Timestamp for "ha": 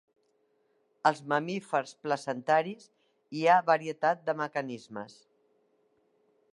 3.57-3.61